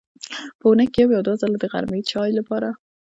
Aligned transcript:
په 0.59 0.63
اوونۍ 0.67 0.87
کې 0.93 0.99
یو 1.03 1.09
یا 1.15 1.21
دوه 1.25 1.35
ځله 1.41 1.57
د 1.59 1.65
غرمې 1.71 1.99
چای 2.11 2.31
لپاره. 2.39 2.69